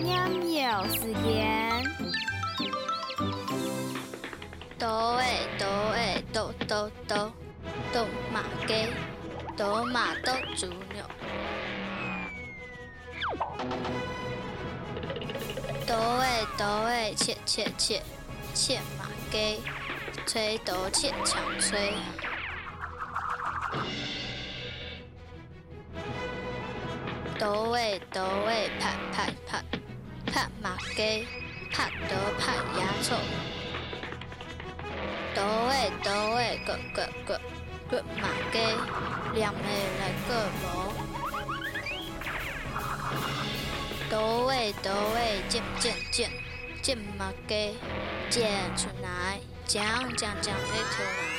[0.00, 1.84] 喵喵时间。
[4.78, 7.32] 哆诶哆诶哆哆哆，
[7.92, 8.86] 哆马鸡，
[9.56, 11.04] 哆马哆猪牛。
[15.84, 18.00] 哆诶哆诶切切切，
[18.54, 19.60] 切马鸡，
[20.26, 21.92] 吹哆切强吹。
[27.36, 29.64] 哆诶哆诶拍拍拍，
[30.98, 31.28] 鸡，
[31.70, 33.14] 拍得拍野草。
[35.32, 37.40] 倒诶倒诶，个个个
[37.88, 38.58] 个马鸡，
[39.32, 39.60] 两个
[40.00, 40.64] 来个无。
[44.10, 46.28] 倒诶倒诶，进进进
[46.82, 47.76] 进马鸡，
[48.76, 49.78] 出来，将
[50.16, 51.38] 将将出来。